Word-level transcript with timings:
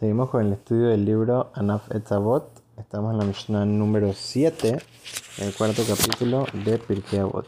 Seguimos 0.00 0.30
con 0.30 0.46
el 0.46 0.54
estudio 0.54 0.86
del 0.86 1.04
libro 1.04 1.50
Anaf 1.52 1.94
Etzavot. 1.94 2.62
Estamos 2.78 3.12
en 3.12 3.18
la 3.18 3.24
Mishnah 3.26 3.66
número 3.66 4.14
7, 4.14 4.78
en 5.36 5.46
el 5.46 5.54
cuarto 5.54 5.82
capítulo 5.86 6.46
de 6.64 6.78
Pirkei 6.78 7.18
Avot. 7.18 7.46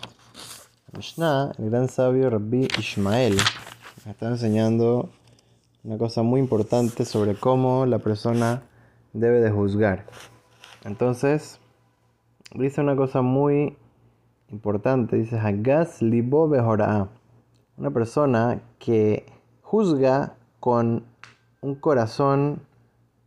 La 0.93 0.99
Mishnah, 0.99 1.53
el 1.57 1.71
gran 1.71 1.89
sabio 1.89 2.29
Rabbi 2.29 2.69
Ishmael, 2.79 3.37
nos 3.37 4.07
está 4.07 4.29
enseñando 4.29 5.09
una 5.83 5.97
cosa 5.97 6.23
muy 6.23 6.41
importante 6.41 7.07
sobre 7.07 7.37
cómo 7.37 7.87
la 7.87 8.01
persona 8.01 8.65
debe 9.15 9.41
de 9.41 9.51
juzgar. 9.51 10.05
Entonces, 10.85 11.59
dice 12.55 12.83
una 12.83 12.97
cosa 12.97 13.23
muy 13.23 13.79
importante, 14.51 15.17
dice 15.17 15.39
Hagas 15.39 16.03
libo. 16.03 16.45
Una 17.79 17.91
persona 17.95 18.61
que 18.79 19.25
juzga 19.63 20.35
con 20.61 21.11
un 21.63 21.77
corazón 21.77 22.61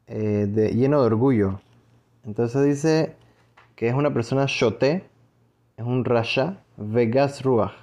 eh, 0.07 0.71
lleno 0.75 0.99
de 0.99 1.07
orgullo. 1.07 1.61
Entonces 2.25 2.63
dice 2.63 3.15
que 3.75 3.87
es 3.87 3.95
una 3.95 4.13
persona 4.13 4.45
shote, 4.47 5.09
es 5.77 5.85
un 5.85 6.05
rasha, 6.05 6.57
vegas 6.77 7.43
ruach, 7.43 7.73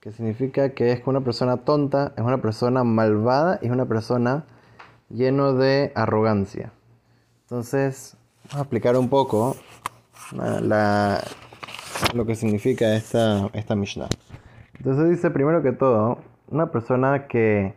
que 0.00 0.12
significa 0.12 0.70
que 0.70 0.92
es 0.92 1.02
una 1.06 1.22
persona 1.22 1.58
tonta, 1.58 2.12
es 2.16 2.24
una 2.24 2.42
persona 2.42 2.84
malvada 2.84 3.58
y 3.62 3.66
es 3.66 3.72
una 3.72 3.86
persona 3.86 4.44
lleno 5.08 5.54
de 5.54 5.92
arrogancia. 5.94 6.72
Entonces, 7.42 8.16
vamos 8.44 8.56
a 8.56 8.60
explicar 8.62 8.96
un 8.96 9.08
poco 9.08 9.56
lo 12.12 12.26
que 12.26 12.34
significa 12.34 12.96
esta, 12.96 13.48
esta 13.52 13.76
Mishnah. 13.76 14.08
Entonces 14.78 15.10
dice 15.10 15.30
primero 15.30 15.62
que 15.62 15.72
todo, 15.72 16.18
una 16.48 16.72
persona 16.72 17.28
que 17.28 17.74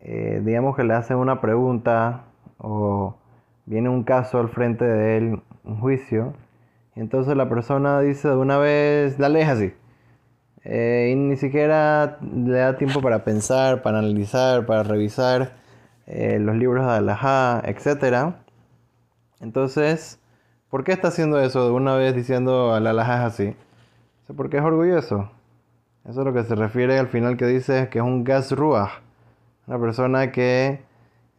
eh, 0.00 0.40
digamos 0.44 0.76
que 0.76 0.84
le 0.84 0.94
hacen 0.94 1.16
una 1.18 1.40
pregunta 1.40 2.24
o 2.58 3.16
viene 3.66 3.88
un 3.88 4.02
caso 4.04 4.38
al 4.38 4.48
frente 4.48 4.84
de 4.84 5.16
él, 5.18 5.42
un 5.64 5.80
juicio, 5.80 6.34
entonces 6.96 7.36
la 7.36 7.48
persona 7.48 8.00
dice 8.00 8.28
de 8.28 8.36
una 8.36 8.58
vez, 8.58 9.18
dale 9.18 9.44
así. 9.44 9.72
Eh, 10.64 11.10
y 11.12 11.14
ni 11.14 11.36
siquiera 11.36 12.18
le 12.20 12.58
da 12.58 12.76
tiempo 12.76 13.00
para 13.00 13.24
pensar, 13.24 13.82
para 13.82 13.98
analizar, 14.00 14.66
para 14.66 14.82
revisar 14.82 15.52
eh, 16.06 16.38
los 16.38 16.56
libros 16.56 16.84
de 16.86 16.92
Alajá, 16.92 17.62
etc. 17.64 18.34
Entonces, 19.40 20.20
¿por 20.68 20.84
qué 20.84 20.92
está 20.92 21.08
haciendo 21.08 21.40
eso 21.40 21.64
de 21.64 21.72
una 21.72 21.94
vez 21.94 22.14
diciendo 22.14 22.74
al 22.74 22.86
Alajá 22.86 23.24
así? 23.26 23.56
Porque 24.36 24.58
es 24.58 24.62
orgulloso. 24.62 25.30
Eso 26.08 26.20
es 26.20 26.26
lo 26.26 26.32
que 26.32 26.44
se 26.44 26.54
refiere 26.54 26.98
al 26.98 27.08
final 27.08 27.36
que 27.36 27.46
dice 27.46 27.88
que 27.90 27.98
es 27.98 28.04
un 28.04 28.24
gas 28.24 28.52
ruach 28.52 29.00
una 29.70 29.78
persona 29.78 30.32
que 30.32 30.82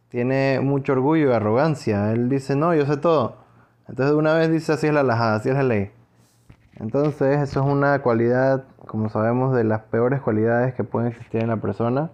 tiene 0.08 0.58
mucho 0.62 0.94
orgullo 0.94 1.30
y 1.30 1.34
arrogancia. 1.34 2.12
Él 2.12 2.30
dice, 2.30 2.56
no, 2.56 2.74
yo 2.74 2.86
sé 2.86 2.96
todo. 2.96 3.36
Entonces 3.86 4.14
una 4.16 4.32
vez 4.32 4.50
dice, 4.50 4.72
así 4.72 4.86
es 4.86 4.94
la 4.94 5.02
lajada, 5.02 5.36
así 5.36 5.50
es 5.50 5.54
la 5.54 5.62
ley. 5.62 5.90
Entonces 6.76 7.42
eso 7.42 7.60
es 7.60 7.66
una 7.66 8.00
cualidad, 8.00 8.64
como 8.86 9.10
sabemos, 9.10 9.54
de 9.54 9.64
las 9.64 9.82
peores 9.82 10.22
cualidades 10.22 10.72
que 10.72 10.82
pueden 10.82 11.10
existir 11.10 11.42
en 11.42 11.48
la 11.48 11.58
persona. 11.58 12.10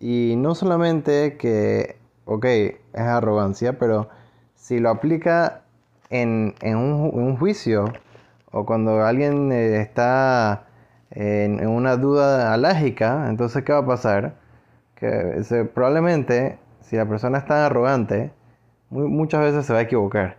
Y 0.00 0.34
no 0.38 0.56
solamente 0.56 1.36
que, 1.36 2.00
ok, 2.24 2.44
es 2.44 2.78
arrogancia, 2.94 3.78
pero 3.78 4.08
si 4.56 4.80
lo 4.80 4.90
aplica 4.90 5.62
en, 6.10 6.56
un, 6.64 7.36
juicio 7.36 7.92
o 8.50 8.66
cuando 8.66 9.04
alguien 9.04 9.52
eh, 9.52 9.80
está 9.80 10.64
en, 11.12 11.60
en 11.60 11.68
una 11.68 11.96
duda 11.96 12.52
alágica, 12.52 13.28
entonces 13.28 13.62
¿qué 13.62 13.72
va 13.72 13.80
a 13.80 13.86
pasar? 13.86 14.47
Que 14.98 15.68
probablemente 15.74 16.58
si 16.80 16.96
la 16.96 17.06
persona 17.06 17.38
es 17.38 17.46
tan 17.46 17.58
arrogante, 17.58 18.32
muchas 18.90 19.42
veces 19.42 19.66
se 19.66 19.72
va 19.72 19.80
a 19.80 19.82
equivocar. 19.82 20.36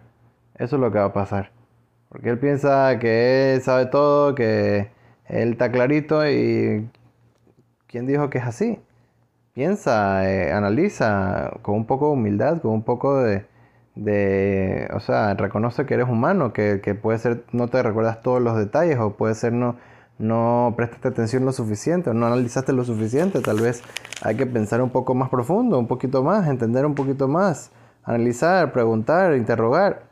Eso 0.55 0.75
es 0.75 0.81
lo 0.81 0.91
que 0.91 0.99
va 0.99 1.05
a 1.05 1.13
pasar. 1.13 1.51
Porque 2.09 2.29
él 2.29 2.39
piensa 2.39 2.97
que 2.99 3.53
él 3.53 3.61
sabe 3.61 3.85
todo, 3.85 4.35
que 4.35 4.89
él 5.27 5.51
está 5.51 5.71
clarito 5.71 6.27
y 6.27 6.89
¿quién 7.87 8.07
dijo 8.07 8.29
que 8.29 8.39
es 8.39 8.45
así? 8.45 8.79
Piensa, 9.53 10.29
eh, 10.29 10.51
analiza 10.51 11.51
con 11.61 11.75
un 11.75 11.85
poco 11.85 12.07
de 12.07 12.13
humildad, 12.13 12.61
con 12.61 12.71
un 12.71 12.83
poco 12.83 13.21
de, 13.21 13.45
de, 13.95 14.89
o 14.93 14.99
sea, 14.99 15.33
reconoce 15.35 15.85
que 15.85 15.93
eres 15.95 16.09
humano, 16.09 16.53
que, 16.53 16.81
que 16.81 16.95
puede 16.95 17.19
ser, 17.19 17.43
no 17.51 17.67
te 17.67 17.83
recuerdas 17.83 18.21
todos 18.21 18.41
los 18.41 18.57
detalles 18.57 18.97
o 18.99 19.17
puede 19.17 19.35
ser 19.35 19.53
no, 19.53 19.77
no 20.19 20.73
prestaste 20.77 21.07
atención 21.07 21.45
lo 21.45 21.51
suficiente 21.51 22.11
o 22.11 22.13
no 22.13 22.27
analizaste 22.27 22.73
lo 22.73 22.83
suficiente. 22.83 23.41
Tal 23.41 23.59
vez 23.59 23.81
hay 24.21 24.35
que 24.37 24.45
pensar 24.45 24.81
un 24.81 24.91
poco 24.91 25.15
más 25.15 25.29
profundo, 25.29 25.79
un 25.79 25.87
poquito 25.87 26.23
más, 26.23 26.47
entender 26.47 26.85
un 26.85 26.93
poquito 26.93 27.27
más, 27.27 27.71
analizar, 28.03 28.71
preguntar, 28.71 29.35
interrogar. 29.35 30.03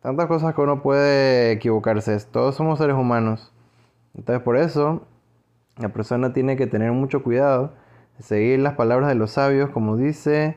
Tantas 0.00 0.26
cosas 0.26 0.54
que 0.54 0.60
uno 0.60 0.82
puede 0.82 1.52
equivocarse. 1.52 2.18
Todos 2.30 2.54
somos 2.54 2.78
seres 2.78 2.96
humanos. 2.96 3.52
Entonces 4.14 4.42
por 4.42 4.56
eso 4.56 5.02
la 5.76 5.90
persona 5.90 6.32
tiene 6.32 6.56
que 6.56 6.66
tener 6.66 6.92
mucho 6.92 7.22
cuidado 7.22 7.72
seguir 8.22 8.60
las 8.60 8.74
palabras 8.74 9.08
de 9.08 9.14
los 9.14 9.32
sabios, 9.32 9.70
como 9.70 9.96
dice 9.96 10.56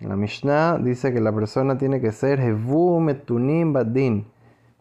en 0.00 0.08
la 0.08 0.16
Mishnah, 0.16 0.78
dice 0.78 1.12
que 1.12 1.20
la 1.20 1.32
persona 1.32 1.78
tiene 1.78 2.00
que 2.00 2.12
ser 2.12 2.40
Hevu 2.40 3.00
Metunim 3.00 3.72
Badin. 3.72 4.26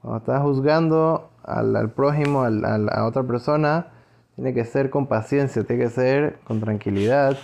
Cuando 0.03 0.17
estás 0.17 0.41
juzgando 0.41 1.31
al, 1.45 1.91
prójimo, 1.91 2.43
a 2.43 3.05
otra 3.05 3.23
persona, 3.23 3.87
tiene 4.35 4.53
que 4.53 4.65
ser 4.65 4.89
con 4.89 5.07
paciencia, 5.07 5.63
tiene 5.63 5.85
que 5.85 5.89
ser 5.89 6.39
con 6.43 6.59
tranquilidad, 6.59 7.37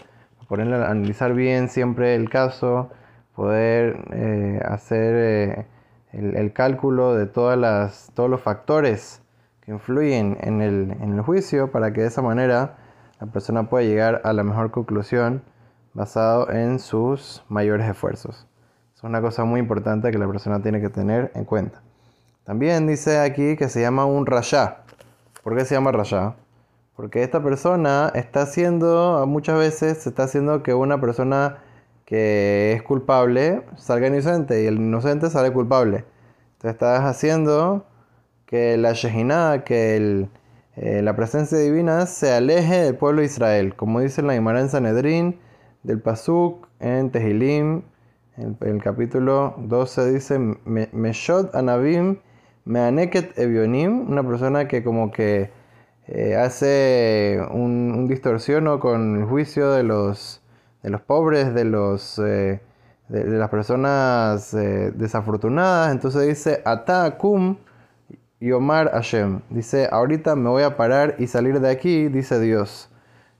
ponerle 0.49 0.75
analizar 0.75 1.33
bien 1.33 1.69
siempre 1.69 2.15
el 2.15 2.29
caso, 2.29 2.89
poder 3.33 4.03
eh, 4.11 4.61
hacer 4.65 5.15
eh, 5.15 5.67
el, 6.11 6.51
cálculo 6.51 7.15
de 7.15 7.27
todas 7.27 7.57
las, 7.57 8.11
todos 8.13 8.29
los 8.29 8.41
factores 8.41 9.21
que 9.61 9.71
influyen 9.71 10.37
en 10.41 10.61
el, 10.61 10.97
en 10.99 11.13
el 11.13 11.21
juicio 11.21 11.71
para 11.71 11.93
que 11.93 12.01
de 12.01 12.07
esa 12.07 12.21
manera 12.21 12.75
la 13.21 13.27
persona 13.27 13.69
pueda 13.69 13.85
llegar 13.85 14.19
a 14.25 14.33
la 14.33 14.43
mejor 14.43 14.71
conclusión 14.71 15.43
basado 15.93 16.51
en 16.51 16.79
sus 16.79 17.41
mayores 17.47 17.87
esfuerzos. 17.87 18.49
Es 18.93 19.01
una 19.01 19.21
cosa 19.21 19.45
muy 19.45 19.61
importante 19.61 20.11
que 20.11 20.17
la 20.17 20.27
persona 20.27 20.61
tiene 20.61 20.81
que 20.81 20.89
tener 20.89 21.31
en 21.35 21.45
cuenta. 21.45 21.81
También 22.43 22.87
dice 22.87 23.19
aquí 23.19 23.55
que 23.55 23.69
se 23.69 23.81
llama 23.81 24.05
un 24.05 24.25
rasha. 24.25 24.83
¿Por 25.43 25.55
qué 25.55 25.65
se 25.65 25.75
llama 25.75 25.91
rasha? 25.91 26.35
Porque 26.95 27.23
esta 27.23 27.41
persona 27.41 28.11
está 28.15 28.41
haciendo, 28.41 29.23
muchas 29.27 29.57
veces 29.57 29.99
se 29.99 30.09
está 30.09 30.23
haciendo 30.23 30.63
que 30.63 30.73
una 30.73 30.99
persona 30.99 31.59
que 32.05 32.73
es 32.73 32.83
culpable 32.83 33.63
salga 33.77 34.07
inocente 34.07 34.63
y 34.63 34.65
el 34.65 34.77
inocente 34.77 35.29
sale 35.29 35.53
culpable. 35.53 36.05
Entonces 36.53 36.73
estás 36.73 37.03
haciendo 37.05 37.85
que 38.45 38.77
la 38.77 38.93
Shehinah, 38.93 39.63
que 39.63 40.27
eh, 40.75 41.01
la 41.03 41.15
presencia 41.15 41.57
divina 41.57 42.05
se 42.07 42.33
aleje 42.33 42.83
del 42.83 42.95
pueblo 42.95 43.21
de 43.21 43.27
Israel. 43.27 43.75
Como 43.75 43.99
dice 43.99 44.21
la 44.23 44.33
Gemara 44.33 44.59
en 44.59 44.69
Sanedrín, 44.69 45.39
del 45.83 46.01
Pasuk, 46.01 46.67
en 46.79 47.11
Tehilim, 47.11 47.83
en 48.37 48.57
el 48.61 48.81
capítulo 48.81 49.55
12 49.57 50.13
dice, 50.13 50.39
Meshot 50.65 51.53
Anabim 51.55 52.17
Meaneket 52.69 53.35
Evionim, 53.39 54.11
una 54.11 54.21
persona 54.21 54.67
que 54.67 54.83
como 54.83 55.11
que 55.11 55.49
eh, 56.05 56.35
hace 56.35 57.39
un, 57.49 58.07
distorsión 58.07 58.77
con 58.77 59.17
el 59.17 59.25
juicio 59.25 59.71
de 59.71 59.81
los, 59.81 60.43
de 60.83 60.91
los 60.91 61.01
pobres, 61.01 61.55
de, 61.55 61.65
los, 61.65 62.19
eh, 62.19 62.61
de, 63.07 63.23
las 63.25 63.49
personas 63.49 64.53
eh, 64.53 64.91
desafortunadas. 64.93 65.91
Entonces 65.91 66.27
dice, 66.27 66.61
Atakum 66.63 67.57
Yomar 68.39 68.91
Hashem. 68.91 69.41
Dice, 69.49 69.89
ahorita 69.91 70.35
me 70.35 70.49
voy 70.49 70.61
a 70.61 70.77
parar 70.77 71.15
y 71.17 71.25
salir 71.25 71.59
de 71.61 71.71
aquí, 71.71 72.07
dice 72.07 72.39
Dios. 72.39 72.91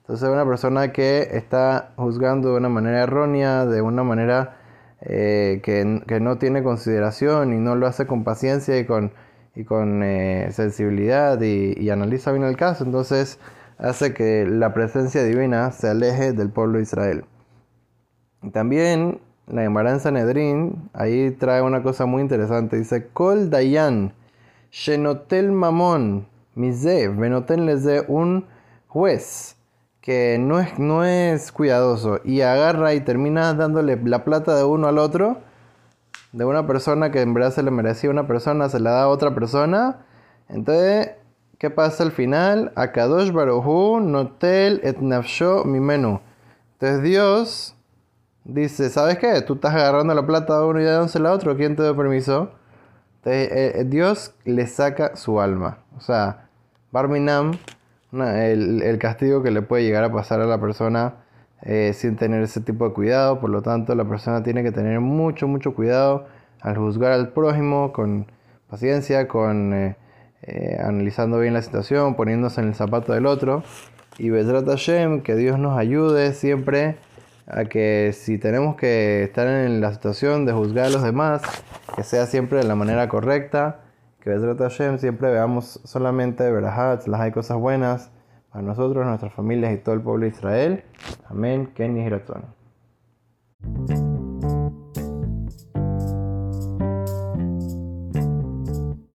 Entonces 0.02 0.28
una 0.28 0.44
persona 0.44 0.92
que 0.92 1.30
está 1.34 1.92
juzgando 1.98 2.50
de 2.50 2.58
una 2.58 2.70
manera 2.70 3.04
errónea, 3.04 3.68
de 3.68 3.84
una 3.84 4.02
manera 4.02 4.59
eh, 5.02 5.62
que, 5.64 6.20
no 6.20 6.38
tiene 6.38 6.64
consideración 6.64 7.54
y 7.54 7.58
no 7.58 7.76
lo 7.76 7.88
hace 7.88 8.06
con 8.06 8.24
paciencia 8.24 8.78
y 8.78 8.86
con, 8.86 9.14
y 9.56 9.64
con 9.64 10.04
eh, 10.04 10.50
sensibilidad 10.52 11.40
y, 11.42 11.90
analiza 11.90 12.32
bien 12.32 12.44
el 12.44 12.58
caso, 12.58 12.84
entonces 12.84 13.40
hace 13.78 14.14
que 14.14 14.46
la 14.46 14.74
presencia 14.74 15.24
divina 15.24 15.72
se 15.72 15.90
aleje 15.90 16.34
del 16.34 16.50
pueblo 16.50 16.78
de 16.78 16.84
Israel. 16.84 17.26
también 18.52 19.20
la 19.48 19.64
Gemara 19.64 19.92
en 19.92 20.00
Sanedrín, 20.00 20.90
ahí 20.94 21.32
trae 21.32 21.62
una 21.62 21.82
cosa 21.82 22.06
muy 22.06 22.22
interesante, 22.22 22.78
dice, 22.78 23.08
Kol 23.08 23.50
Dayan, 23.50 24.14
Shenotel 24.72 25.52
Mamon, 25.52 26.28
Mizev, 26.54 27.16
Benoten 27.16 27.66
les 27.66 27.84
de 27.84 28.04
un 28.08 28.46
juez 28.88 29.59
que 30.10 30.40
no 30.40 30.60
es, 30.60 30.80
no 30.80 31.06
es 31.06 31.52
cuidadoso 31.52 32.20
y 32.24 32.42
agarra 32.42 32.96
y 32.96 33.02
termina 33.02 33.54
dándole 33.54 33.96
la 34.04 34.26
plata 34.26 34.56
de 34.56 34.64
uno 34.64 34.88
al 34.88 34.98
otro, 34.98 35.38
de 36.32 36.46
una 36.46 36.66
persona 36.66 37.12
que 37.12 37.22
en 37.22 37.36
verdad 37.36 37.52
se 37.52 37.62
le 37.62 37.70
merecía 37.70 38.10
una 38.10 38.26
persona, 38.26 38.70
se 38.70 38.80
la 38.80 38.90
da 38.90 39.04
a 39.04 39.08
otra 39.08 39.36
persona. 39.36 39.98
Entonces, 40.48 41.12
¿qué 41.60 41.70
pasa 41.70 42.02
al 42.02 42.12
final? 42.12 42.72
Akadosh 42.76 43.32
Baruhu 43.32 44.00
Notel 44.00 44.82
et 44.84 44.98
Mimenu. 45.00 46.22
Entonces 46.74 47.04
Dios 47.04 47.76
dice, 48.46 48.90
¿sabes 48.90 49.20
qué? 49.20 49.44
Tú 49.44 49.54
estás 49.54 49.76
agarrando 49.76 50.16
la 50.16 50.26
plata 50.26 50.58
de 50.58 50.66
uno 50.66 50.82
y 50.82 50.86
dándosela 50.86 51.30
a 51.30 51.34
otro, 51.34 51.56
¿quién 51.56 51.76
te 51.76 51.84
dio 51.84 51.96
permiso? 51.96 52.50
Entonces, 53.18 53.52
eh, 53.52 53.72
eh, 53.76 53.84
Dios 53.86 54.34
le 54.44 54.66
saca 54.66 55.16
su 55.16 55.40
alma. 55.40 55.84
O 55.96 56.02
sea, 56.02 56.50
Barminam, 56.92 57.52
el, 58.12 58.82
el, 58.82 58.98
castigo 58.98 59.44
que 59.44 59.52
le 59.52 59.62
puede 59.62 59.84
llegar 59.84 60.04
a 60.04 60.12
pasar 60.12 60.42
a 60.42 60.46
la 60.46 60.60
persona 60.60 61.16
eh, 61.62 61.94
sin 61.94 62.16
tener 62.16 62.42
ese 62.44 62.62
tipo 62.62 62.88
de 62.88 62.94
cuidado. 62.94 63.40
Por 63.40 63.50
lo 63.50 63.62
tanto, 63.62 63.96
la 63.96 64.06
persona 64.06 64.44
tiene 64.44 64.64
que 64.64 64.72
tener 64.72 65.00
mucho, 65.00 65.48
mucho 65.48 65.74
cuidado 65.74 66.28
al 66.62 66.78
juzgar 66.78 67.12
al 67.12 67.30
prójimo 67.30 67.94
con 67.94 68.28
paciencia, 68.70 69.28
con 69.28 69.96
analizando 70.80 71.40
bien 71.40 71.54
la 71.54 71.62
situación, 71.62 72.16
poniéndose 72.16 72.62
en 72.62 72.70
el 72.70 72.76
zapato 72.76 73.14
del 73.14 73.26
otro. 73.26 73.64
Y 74.18 74.30
Bedrat 74.30 74.66
Hashem, 74.68 75.22
que 75.22 75.36
Dios 75.36 75.60
nos 75.60 75.78
ayude 75.78 76.34
siempre 76.34 76.98
a 77.48 77.66
que 77.66 78.12
si 78.14 78.38
tenemos 78.38 78.76
que 78.76 79.24
estar 79.24 79.48
en 79.48 79.82
la 79.82 79.94
situación 79.94 80.46
de 80.46 80.54
juzgar 80.54 80.86
a 80.86 80.90
los 80.90 81.04
demás, 81.04 81.42
que 81.96 82.04
sea 82.04 82.26
siempre 82.26 82.60
de 82.60 82.66
la 82.66 82.76
manera 82.76 83.10
correcta, 83.10 83.80
que 84.22 84.30
Bezrat 84.30 84.60
Hashem 84.60 84.98
siempre 84.98 85.32
veamos 85.32 85.80
solamente 85.84 86.50
verajat, 86.52 87.08
las 87.08 87.22
hay 87.22 87.32
cosas 87.32 87.58
buenas 87.58 88.12
para 88.52 88.64
nosotros, 88.64 89.06
nuestras 89.06 89.34
familias 89.34 89.74
y 89.74 89.78
todo 89.78 89.96
el 89.96 90.02
pueblo 90.02 90.26
de 90.26 90.32
Israel. 90.32 90.84
Amén. 91.30 91.72
Ken 91.74 91.98
y 91.98 93.99